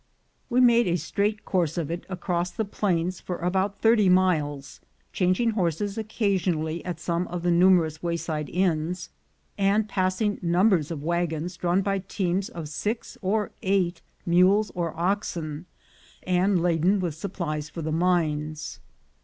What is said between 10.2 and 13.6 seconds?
numbers of wagons drawn by teams of six or